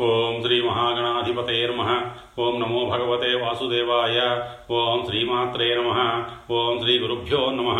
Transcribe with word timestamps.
ఓం 0.00 0.42
శ్రీ 0.42 0.62
మహాగణాధిపతయ 0.62 1.66
నమ 1.66 2.10
ఓం 2.38 2.60
నమో 2.60 2.84
భగవతే 2.84 3.34
వాసుదేవాయ. 3.34 4.42
ఓం 4.70 5.06
శ్రీమాత్రే 5.06 5.74
నమ. 5.74 6.24
ఓం 6.50 6.78
శ్రీ 6.78 6.98
గురుభ్యో 6.98 7.50
నమ. 7.50 7.70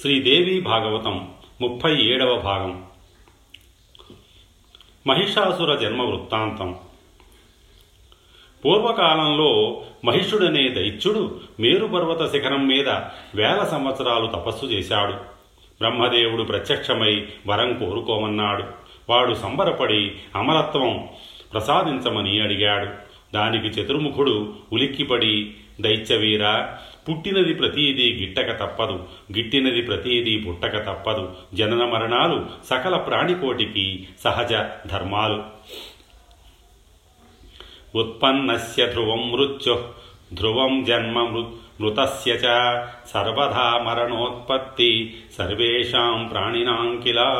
శ్రీదేవి 0.00 0.60
భాగవతం 0.60 1.30
ముప్పై 1.60 2.02
ఏడవ 2.02 2.40
భాగం. 2.40 2.86
మహిషాసుర 5.06 5.74
జన్మ 5.74 6.02
వృత్తాంతం. 6.02 6.78
పూర్వకాలంలో 8.64 9.82
మహిషుడనే 10.04 10.68
దైత్యుడు 10.68 11.40
మేరుపర్వత 11.60 12.32
శిఖరం 12.32 12.66
మీద 12.66 12.88
వేల 13.34 13.64
సంవత్సరాలు 13.70 14.26
తపస్సు 14.26 14.66
చేశాడు. 14.66 15.33
బ్రహ్మదేవుడు 15.80 16.42
ప్రత్యక్షమై 16.42 17.26
వరం 17.46 17.72
కోరుకోమన్నాడు. 17.72 18.64
వాడు 19.08 19.34
సంబరపడి 19.34 20.12
అమరత్వం 20.36 21.08
ప్రసాదించమని 21.52 22.40
అడిగాడు. 22.40 22.90
దానికి 23.34 23.66
చతుర్ముఖుడు 23.66 24.54
ఉలిక్కిపడి 24.72 25.54
దైత్యవీర 25.80 26.66
పుట్టినది 27.08 27.54
ప్రతీదీ 27.54 28.12
గిట్టక 28.12 28.64
తప్పదు 28.64 28.92
గిట్టినది 29.36 29.82
ప్రతీదీ 29.82 30.38
పుట్టక 30.38 30.78
తప్పదు 30.78 31.32
జనన 31.54 31.84
మరణాలు 31.84 32.46
సకల 32.70 32.96
ప్రాణికోటికి 32.96 34.08
సహజ 34.24 34.52
ధర్మాలు. 34.86 35.42
ఉత్పన్నస్య 37.98 38.86
ధ్రువం 38.86 39.32
మృత్యు 39.32 39.84
ధ్రువం 40.34 40.84
జన్మ 40.84 41.20
మృ 41.20 41.63
మృతస్య 41.80 42.32
చ 42.32 42.40
సర్వదా 43.06 43.78
మరణోత్పత్తి 43.78 45.14
సర్వేషాం 45.38 46.28
ప్రాణినాంకిలా 46.32 47.30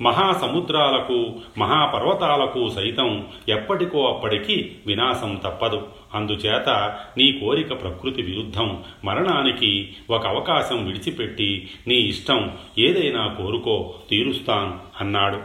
మహాసముద్రాలకు 0.00 1.36
మహాపర్వతాలకు 1.58 2.70
సైతం 2.70 3.26
ఎప్పటికో 3.48 4.06
అప్పటికి 4.06 4.76
వినాశం 4.86 5.40
తప్పదు. 5.44 5.86
అందుచేత 6.14 6.68
నీ 7.18 7.32
కోరిక 7.32 7.82
ప్రకృతి 7.82 8.22
విరుద్ధం. 8.22 8.84
మరణానికి 9.04 9.96
ఒక 10.10 10.26
అవకాశం 10.26 10.86
విడిచిపెట్టి 10.86 11.70
నీ 11.86 11.94
ఇష్టం 11.94 12.58
ఏదైనా 12.78 13.26
కోరుకో 13.26 13.94
తీరుస్తాను 14.10 14.78
అన్నాడు. 15.00 15.40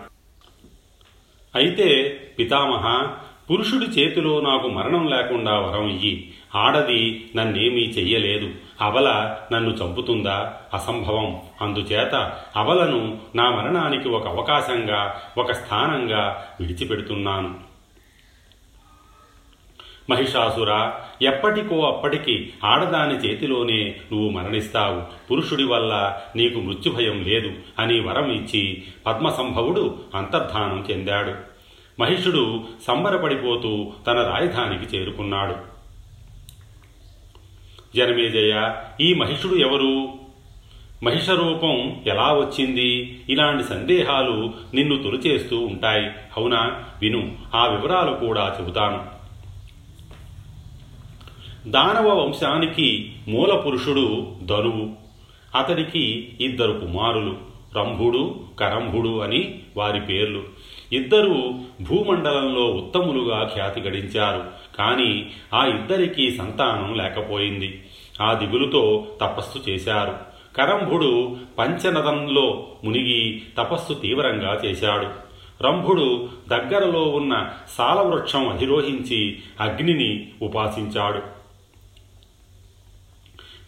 అయితే 1.56 2.20
పితామహ 2.40 3.14
పురుషుడి 3.52 3.86
చేతిలో 3.86 4.42
నాకు 4.42 4.68
మరణం 4.68 5.08
లేకుండా 5.08 5.60
వరం 5.60 5.90
ఇయ్యి. 5.90 6.32
ఆడది 6.56 7.30
నన్నేమీ 7.36 7.82
చెయ్యలేదు. 7.82 8.52
అవల 8.82 9.38
నన్ను 9.52 9.70
చంపుతుందా? 9.70 10.54
అసంభవం. 10.74 11.42
అందుచేత 11.62 12.42
అవలను 12.56 13.18
నా 13.36 13.50
మరణానికి 13.52 14.10
ఒక 14.10 14.28
అవకాశంగా 14.28 15.22
ఒక 15.38 15.52
స్థానంగా 15.52 16.46
విడిచిపెడుతున్నాను. 16.60 17.70
మహిషాసుర 20.10 20.92
ఎప్పటికో 21.22 21.82
అప్పటికి 21.82 22.54
ఆడదాని 22.64 23.14
చేతిలోనే 23.14 23.96
నువ్వు 24.12 24.30
మరణిస్తావు. 24.30 25.02
పురుషుడి 25.32 25.64
వల్ల 25.64 26.22
నీకు 26.36 26.60
మృత్యుభయం 26.60 27.24
లేదు 27.24 27.52
అని 27.80 28.00
వరం 28.00 28.32
ఇచ్చి 28.32 28.84
పద్మసంభవుడు 29.06 29.98
అంతర్ధానం 30.16 30.86
చెందాడు. 30.92 31.34
మహిషుడు 32.00 32.64
సంబరపడిపోతూ 32.88 33.92
తన 34.08 34.14
రాజధానికి 34.14 34.98
చేరుకున్నాడు. 34.98 35.69
జనమేజయ 37.96 38.76
ఈ 39.02 39.14
మహిషుడు 39.14 39.56
ఎవరు? 39.56 40.10
మహిష 41.04 41.30
రూపం 41.30 42.02
ఎలా 42.08 42.34
వచ్చింది? 42.34 43.20
ఇలాంటి 43.30 43.64
సందేహాలు 43.64 44.54
నిన్ను 44.74 45.04
తొలిచేస్తూ 45.04 45.60
ఉంటాయి. 45.60 46.06
అవునా? 46.06 46.84
విను 47.02 47.38
ఆ 47.56 47.68
వివరాలు 47.68 48.12
కూడా 48.16 48.58
చెబుతాను. 48.60 49.20
దానవ 51.70 52.26
వంశానికి 52.26 53.14
మూల 53.28 53.56
పురుషుడు 53.56 54.36
ధనువు. 54.44 54.90
అతడికి 55.58 56.34
ఇద్దరు 56.42 56.72
కుమారులు. 56.72 57.38
రంభుడు 57.78 58.40
కరంభుడు 58.60 59.20
అని 59.20 59.60
వారి 59.78 60.02
పేర్లు. 60.02 60.44
ఇద్దరూ 60.94 61.54
భూమండలంలో 61.82 62.66
ఉత్తములుగా 62.66 63.52
ఖ్యాతి 63.54 63.82
గడించారు. 63.82 64.46
కానీ 64.78 65.32
ఆ 65.54 65.66
ఇద్దరికీ 65.66 66.32
సంతానం 66.32 66.94
లేకపోయింది. 66.94 67.84
ఆ 68.22 68.34
దిగులుతో 68.34 69.08
తపస్సు 69.22 69.70
చేశారు. 69.70 70.16
కరంభుడు 70.58 71.38
పంచనదంలో 71.58 72.68
మునిగి 72.84 73.42
తపస్సు 73.58 73.94
తీవ్రంగా 73.94 74.62
చేశాడు. 74.66 75.30
రంభుడు 75.64 76.30
దగ్గరలో 76.50 77.04
ఉన్న 77.04 77.50
సాలవృక్షం 77.78 78.50
అధిరోహించి 78.50 79.40
అగ్నిని 79.60 80.28
ఉపాసించాడు. 80.42 81.22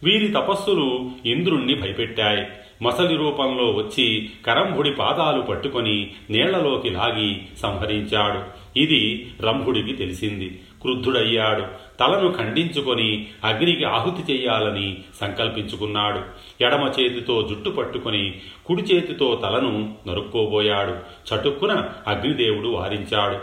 వీరి 0.03 0.27
తపస్సులు 0.27 1.11
ఇంద్రుణ్ణి 1.25 1.75
భయపెట్టాయి. 1.75 2.47
మసలి 2.81 3.15
రూపంలో 3.15 3.71
వచ్చి 3.71 4.29
కరంభుడి 4.45 4.91
పాదాలు 4.91 5.41
పట్టుకొని 5.41 6.11
నీళ్ళలోకి 6.29 6.89
లాగి 6.89 7.41
సంహరించాడు. 7.59 8.41
ఇది 8.79 9.01
రంభుడికి 9.41 9.93
తెలిసింది. 9.93 10.61
క్రుద్ధుడయ్యాడు. 10.81 11.65
తలను 11.99 12.31
ఖండించుకొని 12.31 13.27
అగ్నికి 13.43 13.83
ఆహుతి 13.83 14.33
చెయ్యాలని 14.33 14.97
సంకల్పించుకున్నాడు. 15.19 16.21
ఎడమ 16.61 16.91
చేతితో 16.99 17.41
జుట్టు 17.41 17.69
పట్టుకొని 17.69 18.23
కుడి 18.65 18.81
చేతితో 18.81 19.39
తలను 19.43 19.95
నరుక్కోబోయాడు. 20.07 20.95
చటుక్కున 21.27 21.73
అగ్నిదేవుడు 22.07 22.67
వారించాడు. 22.67 23.39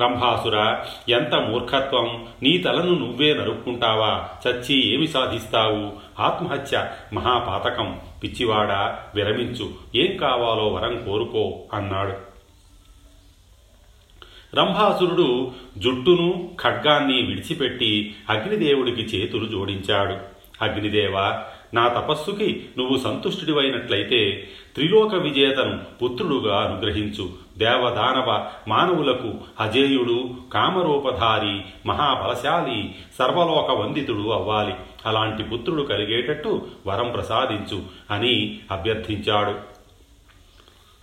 రంభాసుర 0.00 0.56
ఎంత 1.08 1.34
మూర్ఖత్వం! 1.34 2.08
నీ 2.42 2.58
తలను 2.58 2.94
నువ్వే 2.94 3.34
నరుక్కుంటావా? 3.34 4.28
చచ్చి 4.42 4.94
ఏమి 4.94 5.06
సాధిస్తావు? 5.06 6.05
ఆత్మహత్య 6.20 6.90
మహాపాతకం. 7.12 8.00
పిచ్చివాడా 8.22 8.98
విరమించు. 9.14 9.70
ఏం 9.94 10.16
కావాలో 10.16 10.68
వరం 10.68 11.04
కోరుకో 11.04 11.62
అన్నాడు. 11.72 12.36
రంభాసురుడు 14.56 15.52
జుట్టును 15.78 16.50
ఖడ్గాన్ని 16.62 17.22
విడిచిపెట్టి 17.22 18.14
అగ్నిదేవుడికి 18.30 19.02
చేతులు 19.02 19.46
జోడించాడు. 19.46 20.16
అగ్నిదేవ 20.64 21.42
నా 21.74 21.88
తపస్సుకి 21.88 22.64
నువ్వు 22.78 22.98
సంతుష్టుడివైనట్లయితే 22.98 24.48
త్రిలోక 24.74 25.14
విజేతను 25.14 25.78
పుత్రుడుగా 26.02 26.60
అనుగ్రహించు. 26.60 27.28
దేవదానవ 27.58 28.50
మానవులకు 28.68 29.34
అజేయుడు 29.60 30.34
కామరూపధారి 30.52 31.60
మహాబలశాలి 31.88 32.94
సర్వలోక 33.18 33.70
వందితుడు 33.70 34.28
అవ్వాలి. 34.28 34.74
అలాంటి 35.06 35.42
పుత్రుడు 35.42 35.82
కలిగేటట్టు 35.82 36.66
వరం 36.86 37.10
ప్రసాదించు 37.10 37.82
అని 38.10 38.58
అభ్యర్థించాడు. 38.70 39.76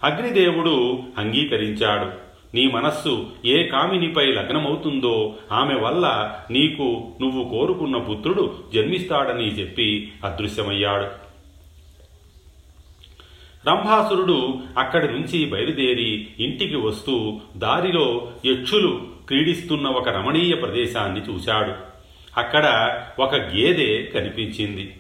అగ్నిదేవుడు 0.06 1.04
అంగీకరించాడు. 1.18 2.33
నీ 2.54 2.68
మనస్సు 2.68 3.28
ఏ 3.46 3.64
కామినిపై 3.64 4.26
లగ్నమవుతుందో 4.26 5.36
ఆమె 5.52 5.74
వల్ల 5.80 6.36
నీకు 6.52 7.12
నువ్వు 7.22 7.44
కోరుకున్న 7.44 7.98
పుత్రుడు 7.98 8.64
జన్మిస్తాడని 8.74 9.48
చెప్పి 9.48 10.12
అదృశ్యమయ్యాడు. 10.26 11.24
రంభాసురుడు 13.68 14.60
అక్కడి 14.78 15.08
నుంచి 15.08 15.46
బయలుదేరి 15.46 16.28
ఇంటికి 16.40 16.76
వస్తూ 16.76 17.42
దారిలో 17.58 18.32
యక్షులు 18.46 19.08
క్రీడిస్తున్న 19.28 19.88
ఒక 19.88 20.10
రమణీయ 20.10 20.54
ప్రదేశాన్ని 20.54 21.22
చూశాడు. 21.22 21.74
అక్కడ 22.40 22.66
ఒక 23.20 23.36
గేదె 23.36 24.12
కనిపించింది. 24.14 24.96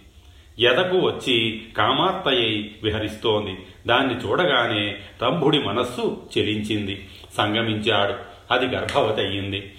ఎదకు 0.59 0.97
వచ్చి 0.97 1.62
కామార్తయ్యై 1.78 2.72
విహరిస్తోంది. 2.84 3.58
దాన్ని 3.88 4.16
చూడగానే 4.16 4.96
రంభుడి 5.24 5.60
మనస్సు 5.60 6.30
చెలించింది. 6.38 7.10
సంగమించాడు. 7.38 8.13
అది 8.54 8.66
గర్భవతి 8.66 9.22
అయ్యింది. 9.22 9.74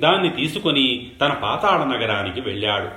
దాన్ని 0.00 0.30
తీసుకొని 0.30 1.10
తన 1.20 1.32
పాతాళ 1.32 1.84
నగరానికి 1.84 2.40
వెళ్ళాడు. 2.40 2.88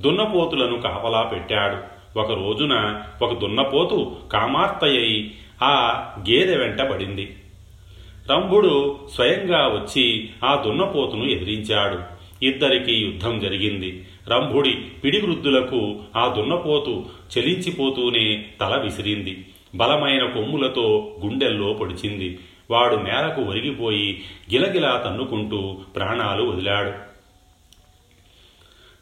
దున్నపోతులను 0.00 0.80
కాపలా 0.80 1.22
పెట్టాడు. 1.22 1.98
ఒక 2.18 2.30
రోజున 2.32 3.02
ఒక 3.22 3.38
దున్నపోతు 3.38 4.16
కామార్తయ్యై 4.32 5.30
ఆ 5.62 6.02
గేదె 6.30 6.56
వెంట 6.56 6.82
పడింది. 6.82 7.36
రంభుడు 8.30 9.00
స్వయంగా 9.14 9.66
వచ్చి 9.66 10.28
ఆ 10.44 10.62
దున్నపోతును 10.66 11.24
ఎదిరించాడు. 11.24 12.18
ఇద్దరికీ 12.44 12.92
యుద్ధం 12.92 13.40
జరిగింది. 13.40 14.08
రంభుడి 14.30 14.70
పిడివృద్ధులకు 15.04 15.98
ఆ 16.16 16.34
దున్నపోతు 16.34 17.06
చలించిపోతూనే 17.38 18.44
తల 18.60 18.80
విసిరింది. 18.80 19.46
బలమైన 19.74 20.26
కొమ్ములతో 20.26 21.16
గుండెల్లో 21.24 21.72
పొడిచింది. 21.72 22.38
వాడు 22.70 22.96
మేరకు 22.96 23.42
ఒరిగిపోయి 23.42 24.22
గిలగిలా 24.52 25.02
తన్నుకుంటూ 25.06 25.78
ప్రాణాలు 25.96 26.42
వదిలాడు. 26.44 26.92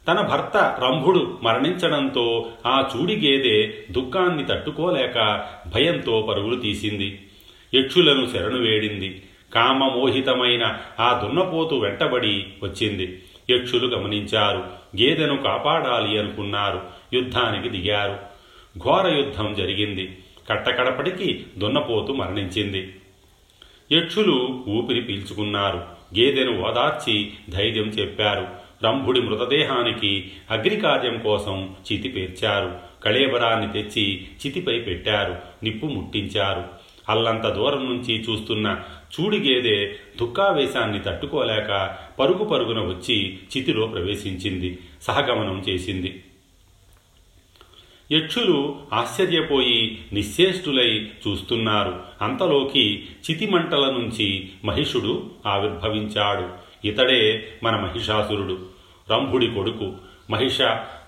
తన 0.07 0.21
భర్త 0.21 0.79
రంభుడు 0.83 1.37
మరణించడంతో 1.43 2.49
ఆ 2.65 2.89
చూడి 2.95 3.15
గేదె 3.15 3.73
దుఃఖాన్ని 3.91 4.45
తట్టుకోలేక 4.45 5.45
భయంతో 5.75 6.21
పరుగులు 6.29 6.55
తీసింది. 6.55 7.19
యక్షులను 7.73 8.25
శరణు 8.25 8.59
వేడింది. 8.59 9.23
కామమోహితమైన 9.53 10.77
ఆ 10.99 11.21
దున్నపోతు 11.23 11.75
వెంటబడి 11.75 12.45
వచ్చింది. 12.63 13.23
యక్షులు 13.49 13.95
గమనించారు. 13.95 14.57
గేదెను 15.01 15.37
కాపాడాలి 15.37 16.19
అనుకున్నారు. 16.19 16.81
యుద్ధానికి 17.13 17.69
దిగారు. 17.69 18.19
ఘోర 18.79 19.15
యుద్ధం 19.17 19.53
జరిగింది. 19.53 20.17
కట్టకడపటికి 20.49 21.45
దున్నపోతు 21.57 22.11
మరణించింది. 22.11 22.95
యక్షులు 23.91 24.65
ఊపిరి 24.69 25.01
పీల్చుకున్నారు. 25.01 25.77
గేదెను 26.19 26.61
ఓదార్చి 26.61 27.31
ధైర్యం 27.49 27.85
చెప్పారు. 27.85 28.47
రంభుడి 28.85 29.21
మృతదేహానికి 29.21 30.31
అగ్నికార్యం 30.51 31.19
కోసం 31.19 31.75
చితి 31.91 32.09
పేర్చారు. 32.09 32.77
కళేబరాన్ని 33.05 33.71
తెచ్చి 33.73 34.27
చితిపై 34.45 34.79
పెట్టారు. 34.79 35.35
నిప్పు 35.63 35.85
ముట్టించారు. 35.85 36.86
అల్లంత 37.09 37.47
దూరం 37.47 37.85
నుంచి 37.85 38.15
చూస్తున్న 38.15 38.79
చూడిగేదే 39.19 39.95
దుఃఖావేశాన్ని 40.21 40.99
తట్టుకోలేక 40.99 41.97
పరుగు 42.19 42.43
పరుగున 42.43 42.79
వచ్చి 42.79 43.39
చితిలో 43.57 43.87
ప్రవేశించింది 43.87 44.79
సహగమనం 45.01 45.63
చేసింది. 45.69 46.23
యక్షులు 48.11 48.77
ఆశ్చర్యపోయి 48.93 50.05
నిశ్చేష్టులై 50.13 51.07
చూస్తున్నారు. 51.27 51.99
అంతలోకి 52.21 53.05
చితిమంటల 53.31 53.91
నుంచి 53.91 54.49
మహిషుడు 54.65 55.31
ఆవిర్భవించాడు. 55.45 56.49
ఇతడే 56.87 57.53
మన 57.63 57.75
మహిషాసురుడు 57.75 58.59
రంభుడి 59.11 59.47
కొడుకు 59.47 59.93
మహిష 60.29 60.61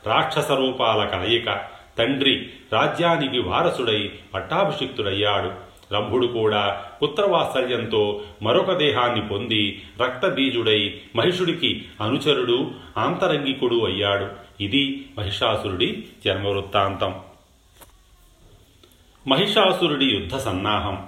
రాక్షస 0.07 0.51
రూపాల 0.51 1.06
కలయిక 1.06 1.62
తండ్రి 1.98 2.50
రాజ్యానికి 2.74 3.40
వారసుడై 3.40 4.12
పట్టాభిషిక్తుడయ్యాడు. 4.34 5.69
రంభుడు 5.94 6.27
కూడా 6.27 6.86
పుత్రవాత్సల్యంతో 7.03 8.21
మరొక 8.41 8.74
దేహాన్ని 8.74 9.27
పొంది 9.27 9.81
రక్తబీజుడై 10.01 11.01
మహిషుడికి 11.15 11.86
అనుచరుడు 12.01 12.71
ఆంతరంగికుడు 12.97 13.86
అయ్యాడు. 13.86 14.27
ఇది 14.62 15.06
మహిషాసురుడి 15.18 16.03
జన్మవృత్తాంతం. 16.25 17.15
మహిషాసురుడి 19.27 20.06
యుద్ధ 20.06 20.36
సన్నాహం. 20.36 21.07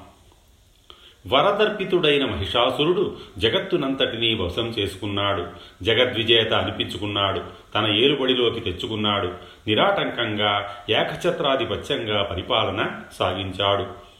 వరదర్పితుడైన 1.27 2.25
మహిషాసురుడు 2.25 3.17
జగత్తునంతటినీ 3.37 4.33
వశం 4.33 4.67
చేసుకున్నాడు. 4.67 5.47
జగద్విజేత 5.83 6.53
అనిపించుకున్నాడు. 6.53 7.41
తన 7.75 7.93
ఏలుబడిలోకి 7.95 8.59
తెచ్చుకున్నాడు. 8.59 9.27
నిరాటంకంగా 9.67 10.75
ఏకఛత్రాధిపత్యంగా 10.89 12.23
పరిపాలన 12.23 12.89
సాగించాడు. 13.19 14.10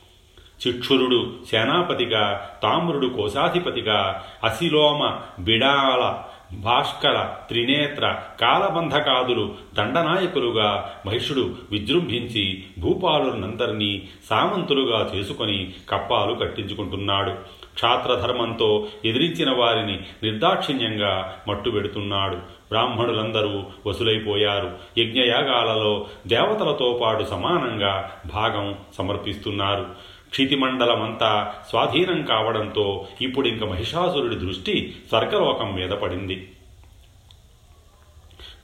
చిక్షురుడు 0.68 1.34
సేనాపతిగా 1.52 2.50
తామ్రుడు 2.64 3.08
కోశాధిపతిగా 3.08 4.24
అసిలోమ 4.44 5.18
బిడాల 5.40 6.24
భాస్కర 6.58 7.30
త్రినేత్ర 7.48 8.16
కాలబంధకాదులు 8.42 9.56
దండనాయకులుగా 9.78 10.94
మహిషుడు 11.06 11.56
విజృంభించి 11.72 12.64
భూపాలునందరినీ 12.80 14.02
సామంతులుగా 14.30 15.12
చేసుకొని 15.16 15.74
కప్పాలు 15.90 16.34
కట్టించుకుంటున్నాడు. 16.36 17.62
క్షాత్రధర్మంతో 17.74 18.88
ఎదిరించిన 19.06 19.52
వారిని 19.52 20.00
నిర్దాక్షిణ్యంగా 20.24 21.34
మట్టుబెడుతున్నాడు 21.48 22.36
బ్రాహ్మణులందరూ 22.36 23.64
వసులైపోయారు. 23.88 24.72
యజ్ఞయాగాలలో 24.98 26.06
దేవతలతో 26.28 27.00
పాటు 27.04 27.24
సమానంగా 27.24 28.12
భాగం 28.34 28.76
సమర్పిస్తున్నారు. 28.98 30.11
క్షితిమండలమంతా 30.32 31.54
స్వాధీనం 31.70 32.22
కావడంతో 32.22 33.08
ఇప్పుడు 33.22 33.48
ఇంక 33.48 33.64
మహిషాసురుడి 33.64 34.36
దృష్టి 34.36 34.96
స్వర్గలోకం 35.10 35.76
మీద 35.76 35.90
పడింది. 35.90 36.52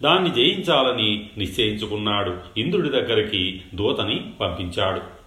దాన్ని 0.04 0.30
జయించాలని 0.30 1.30
నిశ్చయించుకున్నాడు. 1.38 2.38
ఇంద్రుడి 2.58 2.90
దగ్గరికి 2.90 3.62
దూతని 3.75 4.25
పంపించాడు. 4.42 5.18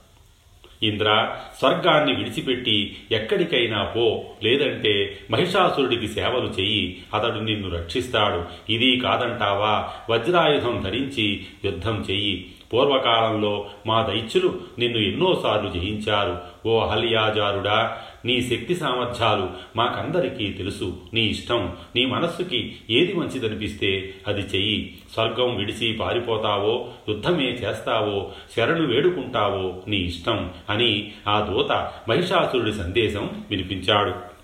ఇంద్ర 0.82 1.36
స్వర్గాన్ని 1.58 2.14
విడిచిపెట్టి 2.14 2.96
ఎక్కడికైనా 3.12 3.84
పో 3.84 4.24
లేదంటే 4.42 5.18
మహిషాసురుడికి 5.30 6.08
సేవలు 6.08 6.46
చెయ్యి 6.60 7.02
అతడు 7.14 7.38
నిన్ను 7.38 7.70
రక్షిస్తాడు. 7.70 8.72
ఇది 8.72 9.00
కాదంటావా? 9.00 9.90
వజ్రాయుధం 10.10 10.82
ధరించి 10.84 11.46
యుద్ధం 11.64 12.04
చెయ్యి. 12.10 12.52
పూర్వకాలంలో 12.72 13.66
మా 13.86 14.02
దైత్యులు 14.02 14.60
నిన్ను 14.78 14.98
ఎన్నోసార్లు 14.98 15.70
జయించారు. 15.70 16.38
ఓ 16.68 16.80
అహల్యాజారుడా 16.80 17.98
నీ 18.24 18.42
శక్తి 18.42 18.74
సామర్థ్యాలు 18.74 19.50
మాకందరికీ 19.76 20.52
తెలుసు. 20.52 20.96
నీ 21.14 21.20
ఇష్టం 21.20 21.76
నీ 21.96 22.06
మనస్సుకి 22.06 22.76
ఏది 22.90 23.14
మంచిదనిపిస్తే 23.14 24.14
అది 24.26 24.40
చెయ్యి. 24.40 24.98
స్వర్గం 25.14 25.56
విడిచి 25.56 25.92
పారిపోతావో 25.92 26.88
యుద్ధమే 27.08 27.44
చేస్తావో 27.44 28.32
శరణు 28.56 28.86
వేడుకుంటావో 28.86 29.82
నీ 29.88 29.96
ఇష్టం 29.96 30.50
అని 30.70 31.12
ఆ 31.28 31.40
దూత 31.50 31.72
మహిషాసురుడి 32.08 32.72
సందేశం 32.72 33.44
వినిపించాడు. 33.50 34.39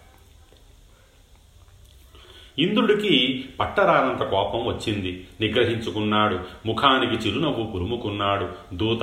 ఇంద్రుడికి 2.59 3.45
పట్టరానంత 3.61 4.23
కోపం 4.23 4.67
వచ్చింది. 4.67 5.27
నిగ్రహించుకున్నాడు. 5.41 6.39
ముఖానికి 6.67 7.29
చిరునవ్వు 7.29 7.67
పురుముకున్నాడు. 7.67 8.49
దూత 8.75 9.03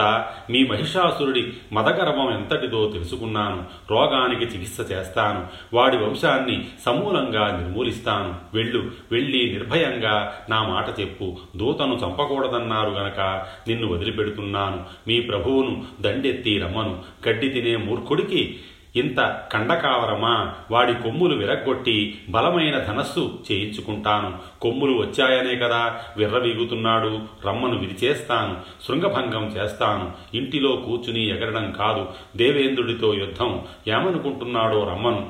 మీ 0.50 0.64
మహిషాసురుడి 0.64 1.54
మదగర్వం 1.74 2.34
ఎంతటిదో 2.34 2.90
తెలుసుకున్నాను. 2.90 3.64
రోగానికి 3.92 4.46
చికిత్స 4.46 4.92
చేస్తాను. 4.92 5.48
వాడి 5.76 5.98
వంశాన్ని 5.98 6.66
సమూలంగా 6.86 7.58
నిర్మూలిస్తాను. 7.58 8.36
వెళ్ళు 8.54 8.92
వెళ్ళి 9.12 9.52
నిర్భయంగా 9.54 10.34
నా 10.50 10.64
మాట 10.64 11.00
చెప్పు. 11.00 11.38
దూతను 11.56 11.94
చంపకూడదన్నారు 11.94 12.90
గనక 12.90 13.20
నిన్ను 13.68 13.88
వదిలిపెడుతున్నాను. 13.88 14.84
మీ 15.08 15.20
ప్రభువును 15.20 15.86
దండెత్తి 16.02 16.58
రమ్మను. 16.58 17.00
గడ్డి 17.30 17.50
తినే 17.50 17.76
మూర్ఖుడికి 17.76 18.60
ఇంత 18.96 19.42
కండకావరమా? 19.52 20.54
వాడి 20.72 20.94
కొమ్ములు 20.94 21.36
విరగ్గొట్టి 21.36 22.22
బలమైన 22.30 22.80
ధనస్సు 22.80 23.40
చేయించుకుంటాను. 23.52 24.38
కొమ్ములు 24.62 24.98
వచ్చాయనే 24.98 25.56
కదా? 25.56 26.00
విర్రవీగుతున్నాడు 26.18 27.20
రమ్మను 27.46 27.80
విరిచేస్తాను. 27.80 28.58
శృంగభంగం 28.88 29.46
చేస్తాను. 29.46 30.12
ఇంటిలో 30.38 30.72
కూర్చుని 30.72 31.28
ఎగరడం 31.30 31.72
కాదు. 31.72 32.08
దేవేంద్రుడితో 32.38 33.14
యుద్ధం. 33.14 33.62
ఏమనుకుంటున్నాడో 33.88 34.90
రమ్మను 34.90 35.30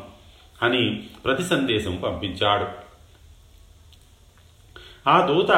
అని 0.64 1.04
ప్రతి 1.26 1.44
సందేశం 1.44 2.02
పంపించాడు. 2.04 2.83
ఆ 5.08 5.26
దూత 5.26 5.52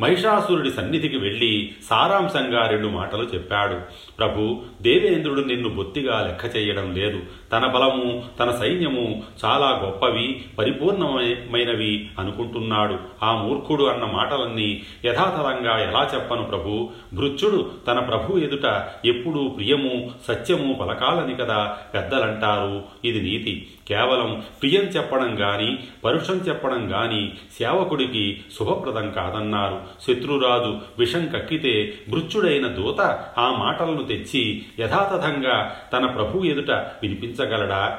మహిషాసురుడి 0.00 0.70
సన్నిధికి 0.70 1.16
వెళ్ళి 1.16 1.74
సారాంశంగా 1.90 2.68
రెండు 2.68 2.88
మాటలు 2.88 3.22
చెప్పాడు. 3.22 3.80
ప్రభు 4.18 4.62
దేవేంద్రుడు 4.82 5.40
నిన్ను 5.40 5.68
బొత్తిగా 5.68 6.22
లెక్క 6.26 6.56
చేయడం 6.56 6.94
లేదు. 6.94 7.22
తన 7.52 7.66
బలము 7.66 8.24
తన 8.40 8.50
సైన్యము 8.50 9.22
చాలా 9.44 9.80
గొప్పవి 9.84 10.44
పరిపూర్ణమైనవి 10.58 12.10
అనుకుంటున్నాడు. 12.18 12.98
ఆ 13.22 13.32
మూర్ఖుడు 13.32 13.84
అన్న 13.84 14.04
మాటలన్నీ 14.04 14.82
యథాతథంగా 15.04 15.78
ఎలా 15.78 16.10
చెప్పను 16.14 16.42
ప్రభు? 16.42 16.90
భృత్యుడు 17.14 17.70
తన 17.86 17.98
ప్రభు 17.98 18.38
ఎదుట 18.38 18.88
ఎప్పుడూ 19.04 19.48
ప్రియము 19.48 20.10
సత్యము 20.28 20.72
పలకాలని 20.72 21.34
కదా 21.34 21.76
పెద్దలంటారు. 21.94 22.82
ఇది 23.04 23.30
నీతి. 23.30 23.66
కేవలం 23.88 24.42
ప్రియం 24.62 24.82
చెప్పడం 24.82 25.36
గాని 25.40 25.78
పరుషం 26.04 26.34
చెప్పడం 26.34 26.92
గాని 26.92 27.32
సేవకుడికి 27.58 28.40
శుభప్రదం 28.86 29.10
కాదన్నారు. 29.10 29.80
శత్రురాజు 30.00 30.78
విషం 30.98 31.26
కక్కితే 31.26 31.94
మృత్యుడైన 32.08 32.66
దూత 32.66 33.00
ఆ 33.38 33.50
మాటలను 33.50 34.04
తెచ్చి 34.04 34.64
యథాతథంగా 34.80 35.76
తన 35.92 36.06
ప్రభు 36.06 36.44
ఎదుట 36.44 36.70
వినిపించగలడా? 36.70 37.98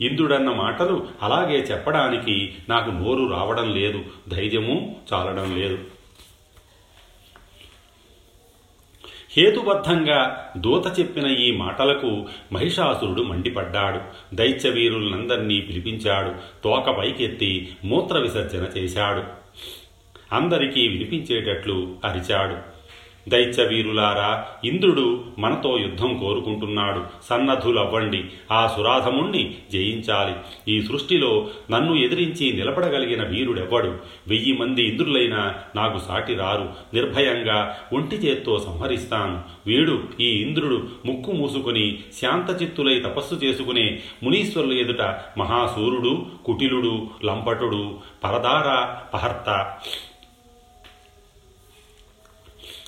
ఇంద్రుడన్న 0.00 0.50
మాటలు 0.50 1.06
అలాగే 1.22 1.58
చెప్పడానికి 1.58 2.54
నాకు 2.68 2.90
నోరు 2.90 3.32
రావడం 3.32 3.74
లేదు. 3.74 4.04
ధైర్యము 4.28 4.96
చాలడం 5.12 5.58
లేదు. 5.58 5.78
హేతుబద్ధంగా 9.36 10.52
దూత 10.56 11.00
చెప్పిన 11.00 11.26
ఈ 11.26 11.56
మాటలకు 11.56 12.26
మహిషాసురుడు 12.52 13.22
మండిపడ్డాడు. 13.22 14.00
దైత్యవీరులందరినీ 14.34 15.60
పిలిపించాడు. 15.60 16.32
తోక 16.64 16.90
పైకెత్తి 16.90 17.76
మూత్ర 17.84 18.18
విసర్జన 18.18 18.78
చేశాడు. 18.78 19.41
అందరికీ 20.32 20.88
వినిపించేటట్లు 20.88 21.94
అరిచాడు. 22.04 22.72
దైత్యవీరులారా 23.28 24.46
ఇంద్రుడు 24.64 25.24
మనతో 25.38 25.78
యుద్ధం 25.78 26.18
కోరుకుంటున్నాడు. 26.18 27.02
సన్నద్ధులవ్వండి 27.30 28.24
ఆ 28.52 28.72
సురాధముణ్ణి 28.76 29.54
జయించాలి. 29.72 30.34
ఈ 30.74 30.82
సృష్టిలో 30.82 31.46
నన్ను 31.70 31.94
ఎదిరించి 31.94 32.52
నిలబడగలిగిన 32.52 33.26
వీరుడెవ్వడు? 33.26 33.98
వెయ్యి 34.28 34.52
మంది 34.52 34.82
ఇంద్రులైనా 34.82 35.54
నాకు 35.76 35.98
సాటి 35.98 36.34
రారు. 36.34 36.68
నిర్భయంగా 36.94 37.78
ఒంటి 37.92 38.16
చేత్తో 38.16 38.58
సంహరిస్తాను. 38.58 39.40
వీడు 39.66 40.02
ఈ 40.20 40.28
ఇంద్రుడు 40.28 40.88
ముక్కు 41.06 41.32
మూసుకుని 41.32 41.98
శాంతచిత్తులై 42.20 43.00
తపస్సు 43.00 43.34
చేసుకునే 43.34 43.98
మునీశ్వరుల 44.22 44.72
ఎదుట 44.72 45.02
మహాసూరుడు 45.38 46.26
కుటిలుడు 46.44 47.06
లంపటుడు 47.24 47.98
పరదార 48.24 48.96
పహర్త 49.14 49.76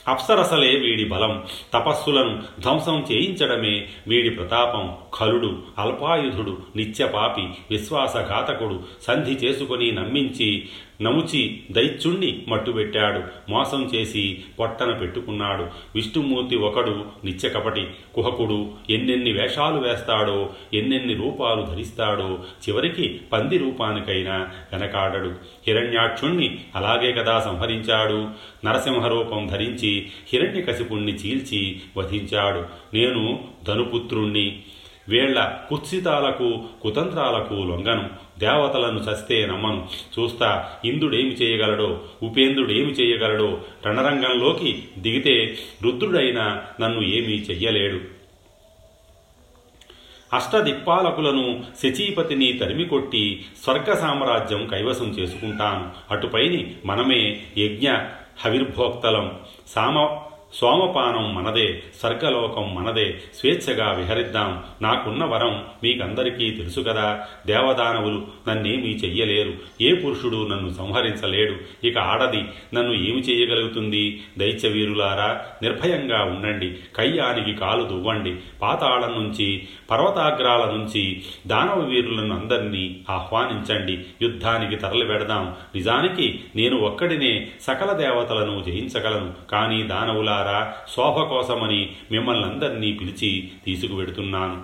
అప్సరసలే 0.08 0.76
వీడి 0.76 1.04
బలం. 1.04 1.44
తపస్సులను 1.74 2.42
ధ్వంసం 2.60 3.06
చేయించడమే 3.12 3.88
వీడి 4.06 4.30
ప్రతాపం. 4.30 4.94
ఖలుడు 5.20 5.62
అల్పాయుధుడు 5.78 6.58
నిత్యపాపి 6.76 7.42
విశ్వాసఘాతకుడు 7.70 8.82
సంధి 9.02 9.32
చేసుకుని 9.32 9.92
నమ్మించి 9.92 10.68
నముచి 11.02 11.60
దైత్యుణ్ణి 11.70 12.42
మట్టుబెట్టాడు. 12.48 13.50
మోసం 13.50 13.90
చేసి 13.94 14.44
పొట్టన 14.58 14.90
పెట్టుకున్నాడు. 14.90 15.66
విష్ణుమూర్తి 15.94 16.56
ఒకడు 16.56 17.04
నిత్యకపటి 17.24 17.86
కుహకుడు. 18.14 18.70
ఎన్నెన్ని 18.90 19.32
వేషాలు 19.32 19.80
వేస్తాడో 19.80 20.50
ఎన్నెన్ని 20.74 21.14
రూపాలు 21.14 21.62
ధరిస్తాడో 21.62 22.38
చివరికి 22.68 23.20
పంది 23.32 23.58
రూపానికైనా 23.58 24.50
వెనకాడడు. 24.72 25.32
హిరణ్యాక్షుణ్ణి 25.66 26.58
అలాగే 26.74 27.12
కదా 27.12 27.40
సంహరించాడు. 27.40 28.28
నరసింహ 28.66 29.06
రూపం 29.06 29.46
ధరించి 29.46 30.06
హిరణ్యకశిపుణ్ణి 30.32 31.12
చీల్చి 31.12 31.80
వధించాడు. 31.96 32.64
నేను 32.94 33.44
ధనుపుత్రుణ్ణి. 33.66 34.62
వీళ్ళ 35.08 35.58
కుత్సితాలకు 35.68 36.64
కుతంత్రాలకు 36.82 37.54
లొంగను. 37.54 38.10
దేవతలను 38.38 38.98
చస్తే 38.98 39.46
నమ్మను. 39.46 39.88
చూస్తా 40.18 40.70
ఇంద్రుడేమి 40.84 41.30
చేయగలడో? 41.30 42.00
ఉపేంద్రుడేమి 42.22 42.92
చేయగలడో? 42.92 43.60
రణరంగంలోకి 43.86 44.84
దిగితే 44.98 45.58
రుద్రుడైనా 45.82 46.62
నన్ను 46.80 47.02
ఏమీ 47.02 47.34
చెయ్యలేడు. 47.34 48.00
అష్టదిక్పాలకులను 50.32 51.64
శచీపతిని 51.82 52.52
తరిమికొట్టి 52.52 53.44
స్వర్గ 53.64 53.94
సామ్రాజ్యం 53.94 54.66
కైవసం 54.66 55.10
చేసుకుంటాను. 55.10 55.90
అటుపైని 56.10 56.74
మనమే 56.86 57.40
యజ్ఞ 57.58 57.92
హవిర్భోక్తలం. 58.44 59.38
సామ 59.66 60.18
సోమపానం 60.54 61.34
మనదే 61.34 61.82
స్వర్గలోకం 62.00 62.74
మనదే 62.74 63.20
స్వేచ్ఛగా 63.34 63.92
విహరిద్దాం. 63.92 64.62
నాకున్న 64.82 65.24
వరం 65.24 65.64
మీకందరికీ 65.82 66.50
తెలుసు 66.50 66.80
కదా. 66.80 67.20
దేవదానవులు 67.46 68.26
నన్నేమీ 68.48 68.88
చెయ్యలేరు. 68.88 69.52
ఏ 69.80 69.94
పురుషుడు 69.94 70.48
నన్ను 70.48 70.72
సంహరించలేడు. 70.72 71.86
ఇక 71.86 71.98
ఆడది 71.98 72.44
నన్ను 72.74 72.92
ఏమి 72.92 73.20
చేయగలుగుతుంది 73.20 74.22
దైత్యవీరులారా 74.38 75.40
నిర్భయంగా 75.62 76.24
ఉండండి. 76.24 76.74
కయ్యానికి 76.96 77.54
కాలు 77.54 77.84
దువ్వండి. 77.84 78.36
పాతాళం 78.62 79.22
నుంచి 79.22 79.68
పర్వతాగ్రాల 79.90 80.70
నుంచి 80.70 81.22
దానవ 81.46 81.80
వీరులను 81.80 82.40
అందరినీ 82.40 83.00
ఆహ్వానించండి. 83.10 83.98
యుద్ధానికి 84.22 84.76
తరలి 84.76 85.04
పెడదాం 85.04 85.54
నిజానికి 85.74 86.40
నేను 86.56 86.76
ఒక్కడినే 86.76 87.48
సకల 87.60 87.92
దేవతలను 87.92 88.62
జయించగలను. 88.62 89.32
కానీ 89.50 89.82
దానవులారా 89.82 90.43
శోభ 90.96 91.28
కోసమని 91.28 91.92
మిమ్మల్ని 92.10 92.44
అందరినీ 92.44 92.92
పిలిచి 92.92 93.50
తీసుకువెడుతున్నాను. 93.64 94.62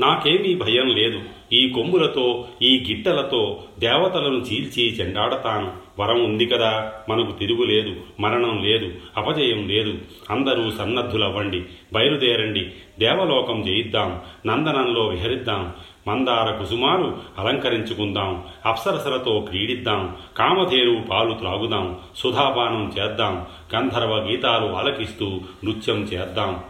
నాకేమీ 0.00 0.54
భయం 0.54 0.86
లేదు. 0.86 1.22
ఈ 1.52 1.68
కొమ్ములతో 1.68 2.48
ఈ 2.62 2.84
గిట్టలతో 2.88 3.62
దేవతలను 3.78 4.36
చీల్చి 4.36 4.96
చెండాడతాను. 4.96 5.83
వరం 5.98 6.24
ఉంది 6.24 6.46
కదా 6.46 6.92
మనకు 7.08 7.32
తిరుగులేదు 7.32 7.96
మరణం 8.20 8.64
లేదు 8.64 8.92
అపజయం 9.16 9.68
లేదు. 9.68 9.98
అందరూ 10.30 10.70
సన్నద్ధులవ్వండి 10.70 11.62
బయలుదేరండి 11.92 12.72
దేవలోకం 12.98 13.62
జయిద్దాం 13.62 14.20
నందనంలో 14.46 15.06
విహరిద్దాం 15.06 15.72
మందార 16.08 16.50
కుసుమాలు 16.50 17.16
అలంకరించుకుందాం 17.38 18.44
అప్సరసలతో 18.66 19.46
క్రీడిద్దాం 19.48 20.16
కామధేరు 20.36 21.04
పాలు 21.10 21.34
త్రాగుదాం 21.34 21.98
సుధాపానం 22.16 22.92
చేద్దాం 22.98 23.46
గంధర్వ 23.74 24.16
గీతాలు 24.16 24.72
ఆలకిస్తూ 24.72 25.40
నృత్యం 25.64 25.96
చేద్దాం. 25.96 26.64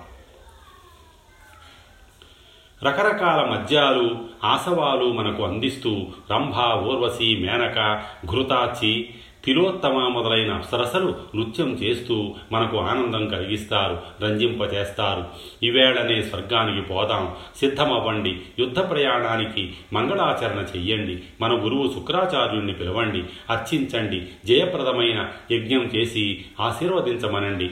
రకరకాల 2.87 3.45
మద్యాలు 3.45 4.17
ఆసవాలు 4.45 5.13
మనకు 5.13 5.45
అందిస్తూ 5.45 6.07
రంభ 6.33 6.55
ఊర్వశి 6.89 7.37
మేనక 7.37 8.03
ఘృతాచి 8.27 9.09
తిలోత్తమ 9.45 10.09
మొదలైన 10.09 10.53
అప్సరసలు 10.53 11.15
నృత్యం 11.37 11.69
చేస్తూ 11.69 12.35
మనకు 12.53 12.79
ఆనందం 12.79 13.29
కలిగిస్తారు 13.29 13.99
రంజింపచేస్తారు. 14.23 15.25
ఈవేళనే 15.63 16.23
స్వర్గానికి 16.23 16.89
పోదాం. 16.89 17.35
సిద్ధమవ్వండి. 17.57 18.39
యుద్ధ 18.59 18.79
ప్రయాణానికి 18.79 19.73
మంగళాచరణ 19.93 20.65
చెయ్యండి. 20.77 21.23
మన 21.41 21.65
గురువు 21.65 21.91
శుక్రాచార్యుణ్ణి 21.95 22.73
పిలవండి. 22.73 23.25
అర్చించండి. 23.51 24.23
జయప్రదమైన 24.47 25.29
యజ్ఞం 25.53 25.85
చేసి 25.97 26.45
ఆశీర్వదించమనండి. 26.61 27.71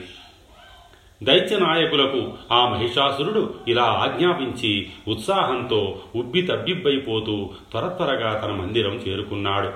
దైత్య 1.23 1.59
నాయకులకు 1.59 2.33
ఆ 2.51 2.69
మహిషాసురుడు 2.69 3.53
ఇలా 3.67 3.83
ఆజ్ఞాపించి 3.83 4.89
ఉత్సాహంతో 5.07 6.01
ఉబ్బి 6.15 6.41
తబ్బిబ్బైపోతూ 6.41 7.49
త్వర 7.71 7.87
త్వరగా 7.87 8.39
తన 8.39 8.51
మందిరం 8.51 8.93
చేరుకున్నాడు. 8.93 9.71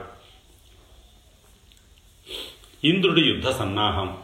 ఇంద్రుడి 2.84 3.22
యుద్ధ 3.22 3.50
సన్నాహం. 3.50 4.18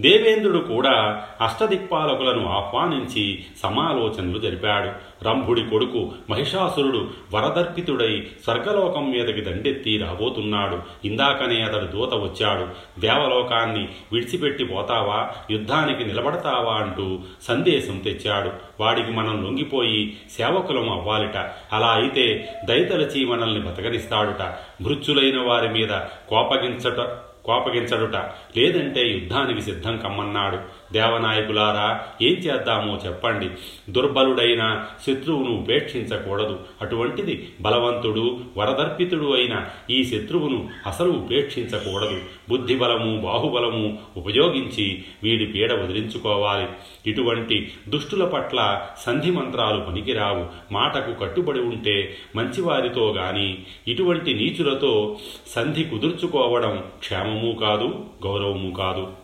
దేవేంద్రుడు 0.00 0.58
కూడా 0.58 1.26
అష్టదిక్పాలకులను 1.40 2.48
ఆహ్వానించి 2.48 3.44
సమాలోచనలు 3.62 4.38
జరిపాడు. 4.38 4.90
రంభుడి 5.22 5.70
కొడుకు 5.70 6.12
మహిషాసురుడు 6.30 7.10
వరదర్పితుడై 7.34 8.26
స్వర్గలోకం 8.44 9.10
మీదకి 9.10 9.40
దండెత్తి 9.40 9.98
రాబోతున్నాడు. 9.98 10.78
ఇందాకనే 11.04 11.62
అతడు 11.62 11.84
దూత 11.84 12.14
వచ్చాడు. 12.14 12.66
దేవలోకాన్ని 13.00 13.88
విడిచిపెట్టి 14.12 14.64
పోతావా? 14.64 15.30
యుద్ధానికి 15.50 16.04
నిలబడతావా? 16.04 16.74
అంటూ 16.74 17.18
సందేశం 17.42 17.98
తెచ్చాడు. 17.98 18.50
వాడికి 18.80 19.12
మనం 19.12 19.44
లొంగిపోయి 19.44 20.16
సేవకులం 20.30 20.90
అవ్వాలిట. 20.90 21.36
అలా 21.72 21.86
అయితే 21.86 22.48
దయతలచి 22.64 23.24
మనల్ని 23.24 23.60
బతకరిస్తాడుట 23.60 24.42
మృత్యులైన 24.82 25.40
వారి 25.40 25.68
మీద 25.68 25.88
కోపగించట 26.28 27.16
కోపగించడుట 27.44 28.16
లేదంటే 28.56 29.08
యుద్ధానికి 29.08 29.62
సిద్ధం 29.62 29.96
కమ్మన్నాడు. 29.96 30.58
దేవనాయకులారా 30.92 32.00
ఏం 32.22 32.32
చేద్దామో 32.32 32.98
చెప్పండి. 33.06 33.48
దుర్బలుడైన 33.90 34.84
శత్రువును 35.06 35.52
ఉపేక్షించకూడదు. 35.60 36.58
అటువంటిది 36.82 37.48
బలవంతుడు 37.60 38.40
వరదర్పితుడు 38.56 39.32
అయిన 39.32 39.66
ఈ 39.90 40.04
శత్రువును 40.04 40.68
అసలు 40.86 41.10
ఉపేక్షించకూడదు. 41.10 42.20
బుద్ధిబలము 42.48 43.20
బాహుబలము 43.20 43.98
ఉపయోగించి 44.16 45.04
వీడి 45.22 45.46
పీడ 45.46 45.72
వదిలించుకోవాలి. 45.72 46.68
ఇటువంటి 47.06 47.72
దుష్టుల 47.88 48.24
పట్ల 48.24 48.82
సంధి 49.06 49.30
మంత్రాలు 49.30 49.80
పనికిరావు. 49.80 50.46
మాటకు 50.72 51.12
కట్టుబడి 51.20 51.60
ఉంటే 51.60 52.16
మంచివారితో 52.36 53.12
గాని 53.12 53.58
ఇటువంటి 53.88 54.34
నీచులతో 54.34 55.16
సంధి 55.54 55.84
కుదుర్చుకోవడం 55.84 56.84
క్షేమము 56.98 57.52
కాదు 57.52 58.04
గౌరవము 58.26 58.70
కాదు. 58.70 59.21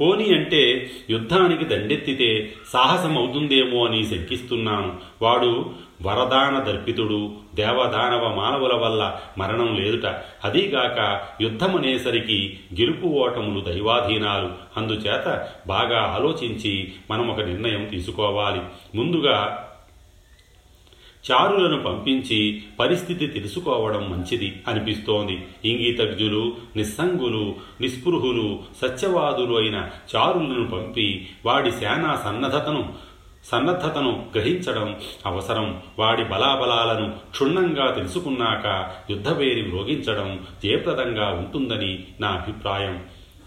పోని 0.00 0.34
అంటే 0.34 0.90
యుద్ధానికి 1.10 1.64
దండెత్తితే 1.64 2.52
సాహసం 2.72 3.18
అవుతుందేమో 3.18 3.86
అని 3.86 4.06
శంకిస్తున్నాను. 4.06 4.94
వాడు 5.22 5.70
వరదాన 6.02 6.58
దర్పితుడు 6.58 7.32
దేవదానవ 7.54 8.34
మానవుల 8.34 8.74
వల్ల 8.74 9.16
మరణం 9.38 9.76
లేదుట. 9.76 10.06
అదీగాక 10.44 11.20
యుద్ధమనేసరికి 11.40 12.58
గెలుపు 12.80 13.06
ఓటములు 13.06 13.60
దైవాధీనాలు. 13.60 14.50
అందుచేత 14.76 15.48
బాగా 15.66 16.00
ఆలోచించి 16.00 16.92
మనం 17.10 17.30
ఒక 17.30 17.40
నిర్ణయం 17.40 17.84
తీసుకోవాలి. 17.84 18.60
ముందుగా 18.94 19.62
చారులను 21.32 21.82
పంపించి 21.82 22.62
పరిస్థితి 22.80 23.26
తెలుసుకోవడం 23.26 24.10
మంచిది 24.10 24.62
అనిపిస్తోంది. 24.68 25.46
ఇంగితజ్ఞులు 25.64 26.56
నిస్సంగులు 26.76 27.54
నిస్పృహులు 27.80 28.62
సత్యవాదులు 28.82 29.54
అయిన 29.56 29.88
చారులను 30.16 30.68
పంపి 30.68 31.28
వాడి 31.46 31.70
సేనా 31.70 32.20
సన్నద్ధతను 32.24 32.94
సన్నద్ధతను 33.44 34.26
గ్రహించడం 34.34 34.96
అవసరం. 35.26 35.80
వాడి 35.98 36.24
బలాబలాలను 36.24 37.10
క్షుణ్ణంగా 37.30 37.90
తెలుసుకున్నాక 37.90 38.94
యుద్ధవేరి 39.10 39.62
మ్రోగించడం 39.62 40.46
జయప్రదంగా 40.64 41.30
ఉంటుందని 41.30 42.04
నా 42.20 42.28
అభిప్రాయం. 42.28 43.02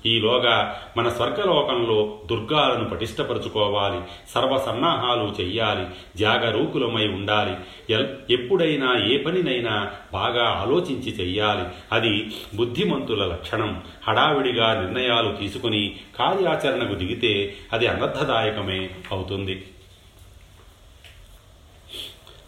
ఈలోగా 0.06 0.82
మన 0.98 1.10
స్వర్గలోకంలో 1.10 2.20
దుర్గాలను 2.26 2.86
పటిష్టపరుచుకోవాలి 2.86 4.02
సర్వ 4.30 4.58
సన్నాహాలు 4.58 5.36
చెయ్యాలి 5.42 5.86
జాగరూకులమై 6.18 7.08
ఉండాలి 7.08 7.56
ఎల్ 7.94 8.08
ఎప్పుడైనా 8.30 8.98
ఏ 9.06 9.18
పనినైనా 9.18 9.92
బాగా 10.14 10.46
ఆలోచించి 10.46 11.12
చెయ్యాలి. 11.12 11.64
అది 11.92 12.32
బుద్ధిమంతుల 12.56 13.26
లక్షణం. 13.26 13.84
హడావిడిగా 14.08 14.82
నిర్ణయాలు 14.82 15.36
తీసుకుని 15.36 15.96
కార్యాచరణకు 16.20 16.94
దిగితే 16.94 17.56
అది 17.74 17.88
అనర్థదాయకమే 17.88 18.90
అవుతుంది. 19.12 19.68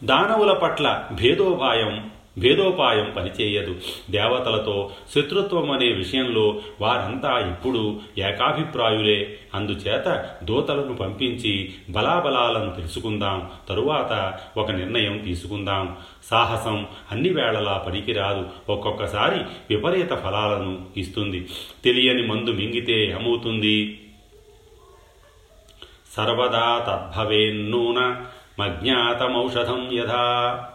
దానవుల 0.03 0.53
పట్ల 0.53 1.03
భేదోపాయం 1.12 2.12
భేదోపాయం 2.38 3.13
పనిచేయదు. 3.17 3.75
దేవతలతో 4.09 4.91
శత్రుత్వం 5.15 5.71
అనే 5.71 5.91
విషయంలో 5.91 6.61
వారంతా 6.81 7.39
ఇప్పుడు 7.39 8.00
ఏకాభిప్రాయులే. 8.17 9.38
అందుచేత 9.53 10.29
దూతలను 10.43 10.95
పంపించి 10.95 11.73
బలాబలాలను 11.89 12.75
తెలుసుకుందాం. 12.75 13.50
తరువాత 13.69 14.39
ఒక 14.57 14.71
నిర్ణయం 14.71 15.17
తీసుకుందాం. 15.17 15.97
సాహసం 16.23 16.88
అన్ని 17.11 17.29
వేళలా 17.29 17.83
పనికిరాదు. 17.88 18.47
ఒక్కొక్కసారి 18.69 19.39
విపరీత 19.69 20.09
ఫలాలను 20.09 20.85
ఇస్తుంది. 20.97 21.47
తెలియని 21.83 22.27
మందు 22.27 22.50
మింగితే 22.50 23.05
ఏమవుతుంది? 23.05 24.01
సర్వదా 26.17 26.79
తద్భవేన్నూన 26.88 28.25
మజ్ఞాతమౌషధం 28.59 29.89
యథా. 29.93 30.67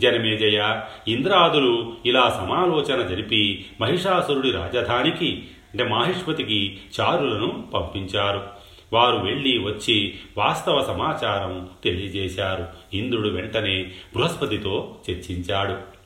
జనమేజయ 0.00 0.80
ఇంద్రాదులు 1.08 1.96
ఇలా 2.06 2.28
సమాలోచన 2.30 3.06
జరిపి 3.06 3.66
మహిషాసురుడి 3.80 4.50
రాజధానికి 4.50 5.42
అంటే 5.72 5.84
మాహిష్పతికి 5.84 6.78
చారులను 7.00 7.64
పంపించారు. 7.74 8.46
వారు 8.92 9.16
వెళ్ళి 9.16 9.58
వచ్చి 9.58 10.14
వాస్తవ 10.38 10.82
సమాచారం 10.82 11.68
తెలియజేశారు. 11.84 12.66
ఇంద్రుడు 12.96 13.28
వెంటనే 13.28 13.82
బృహస్పతితో 14.16 14.96
చర్చించాడు. 15.10 15.97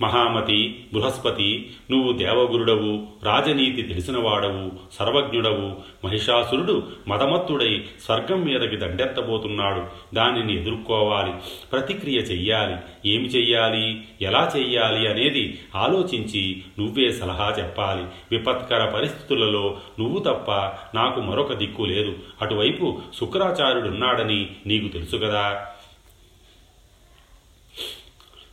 మహామతి 0.00 0.84
బృహస్పతి 0.92 1.70
నువ్వు 1.90 2.12
దేవగురుడవు 2.12 3.06
రాజనీతి 3.22 3.82
తెలిసినవాడవు 3.82 4.70
సర్వజ్ఞుడవు 4.92 5.76
మహిషాసురుడు 6.04 6.82
మదమత్తుడై 7.08 7.84
స్వర్గం 8.04 8.42
మీదకి 8.42 8.76
దండెత్తబోతున్నాడు. 8.76 9.82
దానిని 10.14 10.60
ఎదుర్కోవాలి 10.60 11.32
ప్రతిక్రియ 11.72 12.18
చెయ్యాలి. 12.18 12.76
ఏమి 13.14 13.24
చెయ్యాలి? 13.24 14.04
ఎలా 14.22 14.52
చెయ్యాలి 14.56 15.10
అనేది 15.10 15.58
ఆలోచించి 15.76 16.62
నువ్వే 16.78 17.10
సలహా 17.10 17.54
చెప్పాలి. 17.58 18.04
విపత్కర 18.32 18.84
పరిస్థితులలో 18.84 19.76
నువ్వు 20.00 20.18
తప్ప 20.18 20.50
నాకు 20.96 21.20
మరొక 21.20 21.52
దిక్కు 21.52 21.82
లేదు. 21.82 22.12
అటువైపు 22.42 23.00
శుక్రాచార్యుడున్నాడని 23.20 24.50
నీకు 24.66 24.88
తెలుసు 24.88 25.16
కదా. 25.16 25.66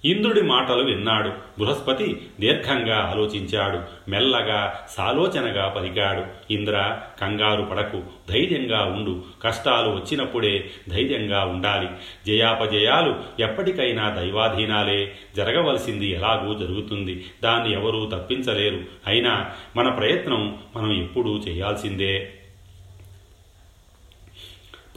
ఇంద్రుడి 0.06 0.42
మాటలు 0.42 0.84
విన్నాడు. 0.84 1.30
బృహస్పతి 1.30 2.22
దీర్ఘంగా 2.40 2.98
ఆలోచించాడు. 2.98 4.10
మెల్లగా 4.10 4.86
సాలోచనగా 4.90 5.68
పలికాడు. 5.68 6.54
ఇంద్ర 6.54 7.00
కంగారు 7.22 7.62
పడకు. 7.62 8.02
ధైర్యంగా 8.30 8.84
ఉండు. 8.84 9.24
కష్టాలు 9.44 9.90
వచ్చినప్పుడే 9.90 10.70
ధైర్యంగా 10.90 11.46
ఉండాలి. 11.46 11.88
జయాపజయాలు 12.28 13.16
ఎప్పటికైనా 13.40 14.10
దైవాధీనాలే. 14.10 15.12
జరగవలసింది 15.38 16.10
ఎలాగూ 16.12 16.54
జరుగుతుంది. 16.54 17.26
దాన్ని 17.44 17.74
ఎవరూ 17.74 18.06
తప్పించలేరు. 18.06 18.80
అయినా 19.08 19.46
మన 19.76 19.90
ప్రయత్నం 19.90 20.58
మనం 20.76 21.04
ఎప్పుడూ 21.04 21.38
చేయాల్సిందే. 21.38 22.34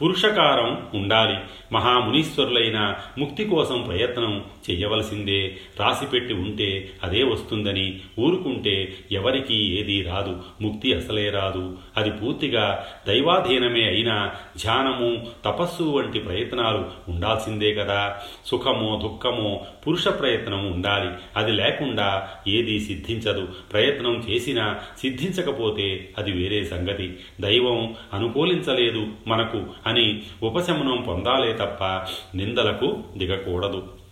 పురుషకారం 0.01 1.01
ఉండాలి. 1.01 1.37
మహామునీశ్వరులైన 1.71 2.95
ముక్తి 3.17 3.45
కోసం 3.45 3.81
ప్రయత్నం 3.81 4.43
చెయ్యవలసిందే. 4.69 5.55
రాసిపెట్టి 5.79 6.33
ఉంటే 6.33 6.91
అదే 7.03 7.23
వస్తుందని 7.23 7.99
ఊరుకుంటే 8.19 8.95
ఎవరికీ 9.11 9.55
ఏదీ 9.55 10.01
రాదు. 10.01 10.43
ముక్తి 10.61 10.93
అసలే 10.93 11.29
రాదు. 11.29 11.77
అది 11.97 12.11
పూర్తిగా 12.11 12.87
దైవాధీనమే 13.07 13.83
అయినా 13.83 14.31
ధ్యానము 14.57 15.27
తపస్సు 15.45 15.83
వంటి 15.83 16.19
ప్రయత్నాలు 16.19 17.11
ఉండాల్సిందే 17.11 17.73
కదా. 17.73 18.17
సుఖమో 18.45 18.99
దుఃఖమో 19.03 19.65
పురుష 19.87 20.07
ప్రయత్నం 20.07 20.71
ఉండాలి. 20.71 21.09
అది 21.37 21.51
లేకుండా 21.51 22.29
ఏదీ 22.47 22.79
సిద్ధించదు. 22.79 23.47
ప్రయత్నం 23.73 24.25
చేసినా 24.29 24.79
సిద్ధించకపోతే 24.99 26.09
అది 26.17 26.31
వేరే 26.31 26.63
సంగతి. 26.63 27.17
దైవం 27.41 27.95
అనుకూలించలేదు 28.13 29.07
మనకు. 29.27 29.63
అని 29.87 30.23
ఉపశమనం 30.43 31.01
పొందాలే 31.01 31.53
తప్ప 31.53 31.83
నిందలకు 32.37 33.03
దిగకూడదు. 33.17 34.02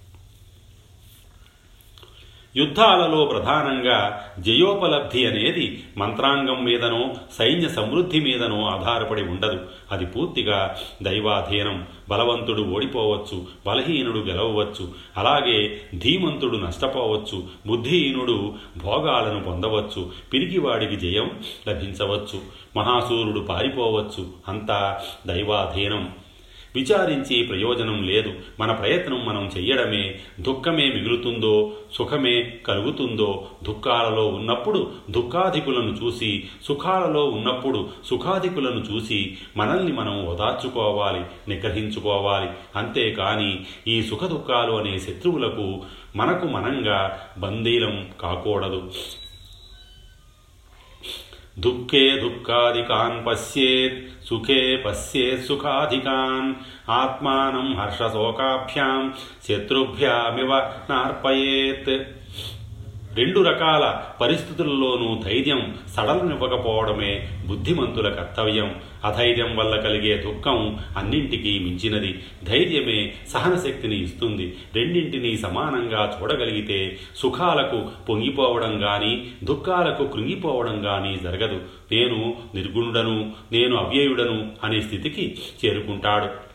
యుద్ధాలలో 2.56 3.26
ప్రధానంగా 3.26 4.26
జయోపలబ్ధి 4.40 5.26
అనేది 5.26 5.84
మంత్రాంగం 5.98 6.64
మీదనో 6.66 7.14
సైన్య 7.38 7.70
సమృద్ధి 7.70 8.20
మీదనో 8.20 8.66
ఆధారపడి 8.66 9.22
ఉండదు. 9.22 9.60
అది 9.92 10.06
పూర్తిగా 10.06 10.78
దైవాధీనం. 11.04 11.86
బలవంతుడు 12.10 12.62
ఓడిపోవచ్చు 12.62 13.46
బలహీనుడు 13.68 14.20
గెలవవచ్చు 14.20 14.88
అలాగే 15.18 15.82
ధీమంతుడు 15.98 16.58
నష్టపోవచ్చు 16.58 17.44
బుద్ధిహీనుడు 17.68 18.54
భోగాలను 18.78 19.44
పొందవచ్చు 19.44 20.10
పిరికివాడికి 20.34 20.96
జయం 20.96 21.32
లభించవచ్చు 21.68 22.42
మహాసూరుడు 22.78 23.40
పారిపోవచ్చు 23.40 24.28
అంతా 24.48 25.00
దైవాధీనం. 25.28 26.10
విచారించి 26.76 27.44
ప్రయోజనం 27.44 28.04
లేదు. 28.04 28.34
మన 28.60 28.72
ప్రయత్నం 28.72 29.26
మనం 29.26 29.52
చెయ్యడమే. 29.58 30.16
దుఃఖమే 30.40 30.92
మిగులుతుందో 30.92 31.72
సుఖమే 31.94 32.54
కలుగుతుందో 32.66 33.48
దుఃఖాలలో 33.64 34.28
ఉన్నప్పుడు 34.28 34.92
దుఃఖాధికులను 35.12 35.98
చూసి 36.04 36.44
సుఖాలలో 36.64 37.26
ఉన్నప్పుడు 37.26 37.90
సుఖాధికులను 38.06 38.84
చూసి 38.92 39.38
మనల్ని 39.58 39.94
మనం 39.94 40.26
ఓదార్చుకోవాలి 40.26 41.22
నిగ్రహించుకోవాలి. 41.48 42.50
అంతేకాని 42.76 43.60
ఈ 43.88 44.02
సుఖ 44.02 44.24
దుఃఖాలు 44.24 44.74
అనే 44.74 45.00
శత్రువులకు 45.00 45.82
మనకు 46.16 46.46
మనంగా 46.46 47.20
బందీలం 47.38 48.08
కాకూడదు. 48.22 48.92
दुखे 51.60 52.18
दुःखादिकान् 52.18 53.26
पश्येत् 53.26 54.26
सुखे 54.26 54.78
पश्येत् 54.78 55.44
सुखाधिकान् 55.44 56.54
आत्मानं 56.90 57.76
हर्षशोकाभ्यां 57.80 59.12
शत्रुभ्यामिव 59.48 60.54
नार्पयेत्। 60.90 62.21
రెండు 63.16 63.40
రకాల 63.40 64.02
పరిస్థితుల్లోనూ 64.22 65.22
ధైర్యం 65.24 65.78
సడలనివ్వకపోవడమే 65.98 67.30
బుద్ధిమంతుల 67.48 68.10
కర్తవ్యం. 68.10 68.76
అధైర్యం 69.06 69.56
వల్ల 69.56 69.76
కలిగే 69.76 70.18
దుఃఖం 70.18 70.80
అన్నింటికీ 70.98 71.60
మించినది. 71.60 72.24
ధైర్యమే 72.44 73.14
సహనశక్తిని 73.28 74.04
ఇస్తుంది. 74.04 74.58
రెండింటినీ 74.76 75.38
సమానంగా 75.38 76.20
చూడగలిగితే 76.22 76.98
సుఖాలకు 77.16 77.88
పొంగిపోవడం 78.10 78.80
కానీ 78.80 79.28
దుఃఖాలకు 79.44 80.08
కృంగిపోవడం 80.08 80.82
కానీ 80.82 81.20
జరగదు. 81.24 81.60
నేను 81.92 82.36
నిర్గుణుడను 82.56 83.32
నేను 83.52 83.78
అవ్యయుడను 83.78 84.52
అనే 84.64 84.82
స్థితికి 84.82 85.38
చేరుకుంటాడు. 85.66 86.52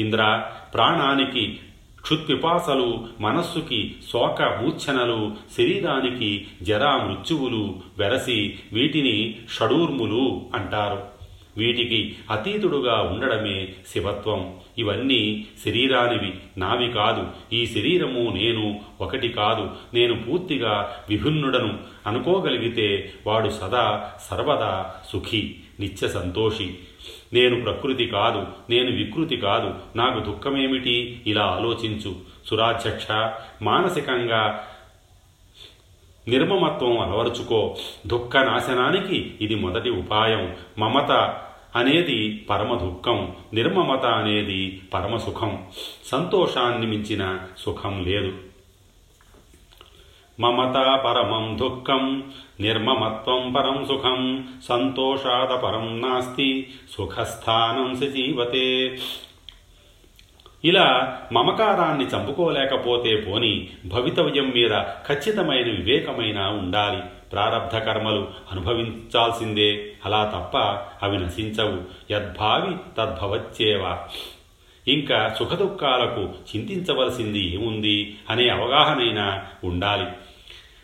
ఇంద్ర 0.00 0.44
ప్రాణానికి 0.74 1.58
క్షుత్పిపాసలు 2.02 3.06
మనస్సుకి 3.20 3.94
శోక 4.12 4.42
మూర్ఛనలు 4.42 5.32
శరీరానికి 5.58 6.46
జరా 6.62 6.96
మృత్యువులు 6.96 7.80
వెరసి 7.98 8.58
వీటిని 8.72 9.36
షడూర్ములు 9.54 10.42
అంటారు. 10.54 11.12
వీటికి 11.56 12.16
అతీతుడుగా 12.30 12.94
ఉండడమే 12.94 13.68
శివత్వం. 13.88 14.54
ఇవన్నీ 14.78 15.46
శరీరానివి. 15.66 16.34
నావి 16.58 16.90
కాదు. 16.90 17.26
ఈ 17.52 17.66
శరీరము 17.66 18.30
నేను 18.30 18.80
ఒకటి 19.00 19.28
కాదు. 19.28 19.70
నేను 19.94 20.22
పూర్తిగా 20.22 20.96
విభిన్నుడను. 21.10 21.78
అనుకోగలిగితే 22.06 23.12
వాడు 23.26 23.48
సదా 23.48 24.10
సర్వదా 24.30 24.94
సుఖి 25.12 25.56
నిత్య 25.80 26.08
సంతోషి. 26.08 26.74
నేను 27.32 27.62
ప్రకృతి 27.62 28.06
కాదు 28.06 28.46
నేను 28.70 28.90
వికృతి 28.90 29.36
కాదు 29.36 29.74
నాకు 29.96 30.18
దుఃఖమేమిటి? 30.20 31.22
ఇలా 31.26 31.44
ఆలోచించు. 31.44 32.14
సురాధ్యక్ష 32.46 33.06
మానసికంగా 33.62 34.68
నిర్మమత్వం 36.28 36.98
అలవరుచుకో. 36.98 37.76
దుఃఖ 38.06 38.36
నాశనానికి 38.36 39.34
ఇది 39.40 39.54
మొదటి 39.54 39.90
ఉపాయం. 39.90 40.56
మమత 40.78 41.40
అనేది 41.76 42.46
పరమ 42.50 42.78
దుఃఖం. 42.78 43.32
నిర్మమత 43.54 44.04
అనేది 44.06 44.80
పరమ 44.94 45.16
సుఖం. 45.16 45.64
సంతోషాన్ని 46.04 46.86
మించిన 46.86 47.38
సుఖం 47.58 48.04
లేదు. 48.04 48.51
మమత 50.42 51.00
పరమం 51.00 51.58
దుఃఖం 51.58 52.32
నిర్మమత్వం 52.60 53.52
పరం 53.52 53.84
సుఖం 53.84 54.48
సంతోషాద 54.68 55.58
పరం 55.58 56.00
నాస్తి 56.00 56.74
సుఖస్థానం 56.90 57.96
సజీవతే 57.96 58.98
ఇలా 60.64 61.18
మమకారాన్ని 61.32 62.04
చంపుకోలేకపోతే 62.04 63.16
పోని 63.16 63.68
భవితవ్యం 63.86 64.52
మీద 64.54 64.70
ఖచ్చితమైన 64.80 65.64
వివేకమైన 65.64 66.40
ఉండాలి. 66.40 67.02
ప్రారబ్ధ 67.32 67.78
కర్మలు 67.78 68.28
అనుభవించాల్సిందే. 68.52 69.92
అలా 70.04 70.24
తప్ప 70.24 70.58
అవి 71.04 71.18
నశించవు. 71.18 71.78
యద్భావి 72.12 72.76
తద్భవచ్చేవ. 72.98 73.96
ఇంకా 74.88 75.36
సుఖదుఖాలకు 75.38 76.20
చింతించవలసింది 76.20 77.54
ఏముంది? 77.54 78.16
అనే 78.30 78.48
అవగాహనైనా 78.48 79.42
ఉండాలి. 79.64 80.06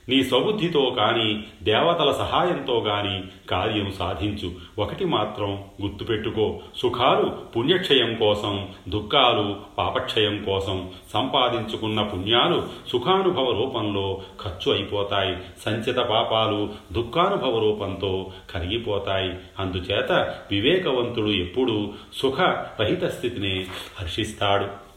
నీ 0.09 0.25
స్వబుద్ధితో 0.25 0.97
కానీ 0.99 1.44
దేవతల 1.62 2.12
సహాయంతో 2.12 2.81
గాని 2.81 3.23
కార్యం 3.51 3.92
సాధించు. 3.99 4.53
ఒకటి 4.83 5.05
మాత్రం 5.05 5.64
గుర్తుపెట్టుకో. 5.83 6.61
సుఖాలు 6.77 7.29
పుణ్యక్షయం 7.57 8.14
కోసం 8.14 8.68
దుఃఖాలు 8.88 9.57
పాపక్షయం 9.79 10.44
కోసం 10.44 10.88
సంపాదించుకున్న 11.12 12.03
పుణ్యాలు 12.03 12.62
సుఖానుభవ 12.88 13.51
రూపంలో 13.51 14.23
ఖర్చు 14.44 14.73
అయిపోతాయి. 14.73 15.37
సంచిత 15.64 15.97
పాపాలు 15.97 16.68
దుఃఖానుభవ 16.92 17.59
రూపంతో 17.59 18.27
కరిగిపోతాయి. 18.51 19.33
అందుచేత 19.59 20.35
వివేకవంతుడు 20.51 21.29
ఎప్పుడూ 21.29 21.92
సుఖ 22.16 22.40
రహిత 22.81 23.05
స్థితిని 23.05 23.66
హర్షిస్తాడు. 24.01 24.88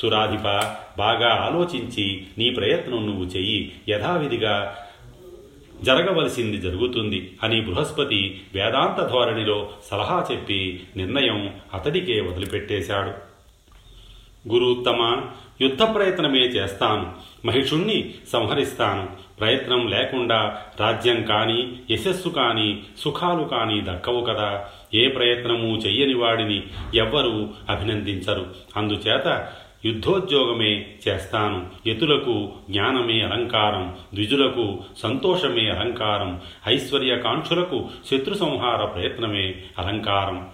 సురాధిప 0.00 0.74
బాగా 0.98 1.34
ఆలోచించి 1.34 2.26
నీ 2.38 2.50
ప్రయత్నం 2.50 3.06
నువ్వు 3.06 3.24
చెయ్యి. 3.24 3.72
యథావిధిగా 3.88 4.76
జరగవలసింది 5.82 6.56
జరుగుతుంది 6.56 7.36
అని 7.42 7.60
బృహస్పతి 7.60 8.40
వేదాంత 8.54 9.06
ధోరణిలో 9.06 9.70
సలహా 9.90 10.26
చెప్పి 10.32 10.82
నిర్ణయం 10.96 11.54
అతడికే 11.74 12.20
వదిలిపెట్టేశాడు. 12.20 13.28
గురుత్తమ 14.48 15.20
యుద్ధ 15.60 15.82
ప్రయత్నమే 15.82 16.38
చేస్తాను. 16.38 17.12
మహిషుణ్ణి 17.46 18.14
సంహరిస్తాను. 18.32 19.08
ప్రయత్నం 19.40 19.86
లేకుండా 19.86 20.62
రాజ్యం 20.80 21.22
కానీ 21.22 21.80
యశస్సు 21.90 22.28
కానీ 22.28 22.82
సుఖాలు 22.98 23.44
కానీ 23.44 23.80
దక్కవు 23.80 24.20
కదా. 24.20 24.64
ఏ 24.94 25.08
ప్రయత్నము 25.08 25.76
చెయ్యని 25.76 26.14
వాడిని 26.14 26.62
ఎవ్వరూ 26.94 27.48
అభినందించరు. 27.68 28.46
అందుచేత 28.76 29.52
యుద్ధోద్యోగమే 29.84 30.94
చేస్తాను. 31.08 31.66
యతులకు 31.86 32.52
జ్ఞానమే 32.70 33.20
అలంకారం 33.20 33.96
ద్విజులకు 34.14 34.80
సంతోషమే 34.98 35.68
అలంకారం 35.68 36.40
ఐశ్వర్యకాంక్షులకు 36.68 37.88
శత్రు 38.10 38.34
సంహార 38.34 38.84
ప్రయత్నమే 38.84 39.62
అలంకారం. 39.78 40.48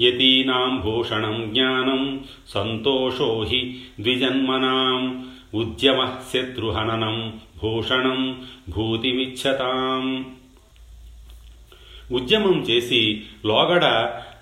యతీనాం 0.00 0.80
భూషణం 0.80 1.50
జ్ఞానం 1.50 2.24
సంతోషో 2.48 3.44
హి 3.44 3.82
ద్విజన్మనాం 4.00 5.32
ఉద్యమ 5.54 6.18
శత్రుహననం 6.32 7.40
భూషణం 7.62 8.46
భూతిమిచ్చతాం 8.70 10.34
ఉద్యమం 12.12 12.60
చేసి 12.60 13.22
లోగడ 13.44 13.84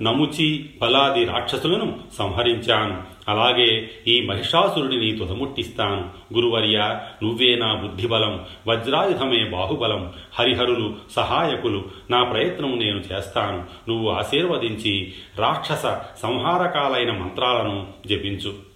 నముచి 0.03 0.71
బలాది 0.83 1.25
రాక్షసులను 1.25 1.99
సంహరించాను. 2.19 3.03
అలాగే 3.29 3.91
ఈ 4.09 4.21
మహిషాసురుడిని 4.21 5.19
తుదముట్టిస్తాను 5.19 6.11
గురువర్య 6.35 7.01
నువ్వే 7.23 7.55
నా 7.55 7.75
బుద్ధిబలం 7.75 8.47
వజ్రాయుధమే 8.67 9.45
బాహుబలం 9.45 10.13
హరిహరులు 10.39 10.97
సహాయకులు 11.11 11.85
నా 12.11 12.25
ప్రయత్నం 12.25 12.79
నేను 12.79 12.99
చేస్తాను. 12.99 13.65
నువ్వు 13.89 14.11
ఆశీర్వదించి 14.11 15.13
రాక్షస 15.39 15.83
సంహారకాలైన 16.23 17.13
మంత్రాలను 17.13 17.87
జపించు. 18.07 18.71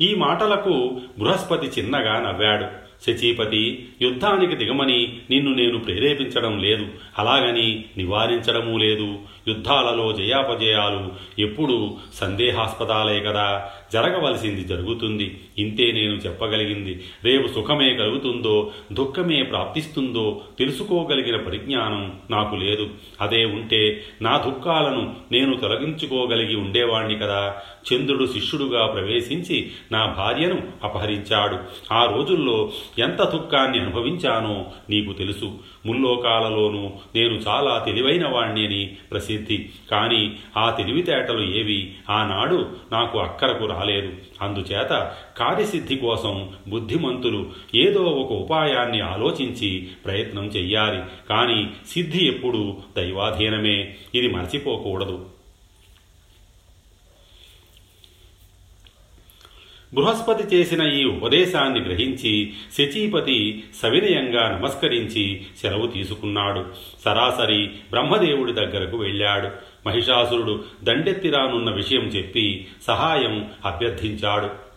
ఈ 0.00 0.14
మాటలకు 0.14 1.00
బృహస్పతి 1.18 1.66
చిన్నగా 1.66 2.20
నవ్వాడు. 2.20 2.83
శచీపతి 3.06 3.88
యుద్ధానికి 4.02 4.56
దిగమని 4.56 5.16
నిన్ను 5.30 5.54
నేను 5.54 5.78
ప్రేరేపించడం 5.78 6.58
లేదు. 6.58 6.86
అలాగని 7.18 7.84
నివారించడమూ 7.96 8.78
లేదు. 8.78 9.18
యుద్ధాలలో 9.48 10.12
జయాపజయాలు 10.12 11.12
ఎప్పుడూ 11.38 11.96
సందేహాస్పదాలే 12.14 13.20
కదా. 13.20 13.70
జరగవలసింది 13.92 14.64
జరుగుతుంది. 14.64 15.40
ఇంతే 15.58 15.92
నేను 15.92 16.12
చెప్పగలిగింది. 16.12 17.04
రేపు 17.24 17.46
సుఖమే 17.46 17.94
కలుగుతుందో 17.94 18.70
దుఃఖమే 18.92 19.42
ప్రాప్తిస్తుందో 19.42 20.40
తెలుసుకోగలిగిన 20.58 21.36
పరిజ్ఞానం 21.36 22.12
నాకు 22.30 22.56
లేదు. 22.56 22.88
అదే 23.20 23.44
ఉంటే 23.44 24.04
నా 24.22 24.38
దుఃఖాలను 24.38 25.14
నేను 25.32 25.56
తొలగించుకోగలిగి 25.56 26.56
ఉండేవాణ్ణి 26.56 27.16
కదా. 27.16 27.56
చంద్రుడు 27.94 28.26
శిష్యుడుగా 28.26 28.86
ప్రవేశించి 28.86 29.70
నా 29.92 30.06
భార్యను 30.06 30.62
అపహరించాడు. 30.82 31.58
ఆ 31.92 32.04
రోజుల్లో 32.04 32.72
ఎంత 32.98 33.22
దుఃఖాన్ని 33.22 33.80
అనుభవించానో 33.80 34.66
నీకు 34.90 35.12
తెలుసు. 35.12 35.58
ముల్లోకాలలోనూ 35.86 36.90
నేను 37.14 37.34
చాలా 37.34 37.82
తెలివైన 37.86 38.28
వాణ్ణి 38.28 38.66
అని 38.66 38.96
ప్రసిద్ధి. 39.10 39.68
కానీ 39.90 40.36
ఆ 40.56 40.70
తెలివితేటలు 40.70 41.56
ఏవి? 41.56 41.94
ఆనాడు 42.10 42.68
నాకు 42.92 43.18
అక్కరకు 43.18 43.66
రాలేదు. 43.66 44.12
అందుచేత 44.42 45.12
కార్యసిద్ధి 45.36 45.96
కోసం 45.96 46.48
బుద్ధిమంతులు 46.68 47.46
ఏదో 47.74 48.02
ఒక 48.02 48.32
ఉపాయాన్ని 48.32 49.00
ఆలోచించి 49.00 49.88
ప్రయత్నం 50.04 50.44
చెయ్యాలి. 50.44 51.02
కానీ 51.28 51.70
సిద్ధి 51.88 52.26
ఎప్పుడూ 52.26 52.76
దైవాధీనమే. 52.96 53.94
ఇది 54.14 54.28
మర్చిపోకూడదు. 54.28 55.33
బృహస్పతి 59.94 60.56
చేసిన 60.56 60.82
ఈ 60.82 61.04
ఉపదేశాన్ని 61.04 61.80
గ్రహించి 61.80 62.52
శచీపతి 62.78 63.64
సవినయంగా 63.82 64.48
నమస్కరించి 64.48 65.46
సెలవు 65.62 65.86
తీసుకున్నాడు. 65.86 66.64
సరాసరి 67.04 67.66
బ్రహ్మదేవుడి 67.66 68.52
దగ్గరకు 68.52 68.96
వెళ్ళాడు. 68.96 69.48
మహిషాసురుడు 69.86 70.64
దండెత్తిరానున్న 70.84 71.70
విషయం 71.70 72.00
చెప్పి 72.00 72.66
సహాయం 72.86 73.50
అభ్యర్థించాడు. 73.64 74.73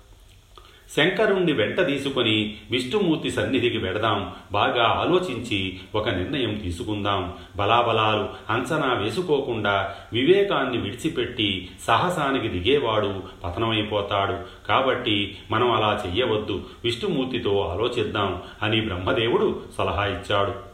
శంకరుణ్ణి 0.95 1.52
వెంట 1.52 1.86
తీసుకొని 1.86 2.58
విష్ణుమూర్తి 2.71 3.32
సన్నిధికి 3.32 3.78
వెడదాం. 3.78 4.32
బాగా 4.52 4.84
ఆలోచించి 4.84 5.80
ఒక 5.95 6.10
నిర్ణయం 6.10 6.56
తీసుకుందాం. 6.56 7.34
బలాబలాలు 7.56 8.54
అంచనా 8.54 8.93
వేసుకోకుండా 8.93 9.95
వివేకాన్ని 10.13 10.78
విడిచిపెట్టి 10.78 11.69
సాహసానికి 11.88 12.47
దిగేవాడు 12.47 13.23
పతనమైపోతాడు. 13.43 14.67
కాబట్టి 14.67 15.38
మనం 15.52 15.71
అలా 15.71 16.04
చెయ్యవద్దు. 16.08 16.63
విష్ణుమూర్తితో 16.84 17.60
ఆలోచిద్దాం 17.60 18.41
అని 18.63 18.82
బ్రహ్మదేవుడు 18.82 19.62
సలహా 19.78 20.06
ఇచ్చాడు. 20.06 20.67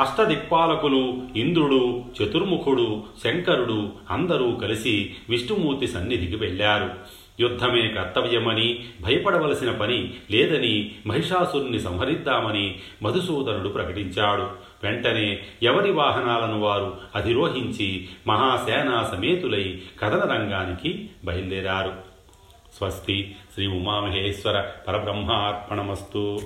అష్టదిక్పాలకులు 0.00 1.22
ఇంద్రుడు 1.36 2.02
చతుర్ముఖుడు 2.22 3.02
శంకరుడు 3.24 3.92
అందరూ 4.10 4.52
కలిసి 4.52 5.14
విష్ణుమూర్తి 5.28 5.88
సన్నిధికి 5.88 6.36
వెళ్ళారు. 6.36 7.21
యుద్ధమే 7.40 7.88
కర్తవ్యమని 7.88 8.84
భయపడవలసిన 9.00 9.70
పని 9.70 10.14
లేదని 10.30 10.94
మహిషాసురుని 11.06 11.80
సంహరిద్దామని 11.80 12.78
మధుసూదనుడు 13.02 13.68
ప్రకటించాడు. 13.68 14.42
వెంటనే 14.82 15.40
ఎవరి 15.62 15.92
వాహనాలను 15.92 16.60
వారు 16.60 16.96
అధిరోహించి 17.14 18.08
మహాసేనా 18.26 19.08
సమేతులై 19.12 19.80
కథన 20.02 20.32
రంగానికి 20.32 21.10
బయలుదేరారు. 21.24 21.92
స్వస్తి 22.78 23.36
శ్రీ 23.54 23.66
ఉమామహేశ్వర 23.66 24.64
పరబ్రహ్మార్పణమస్తు. 24.88 26.40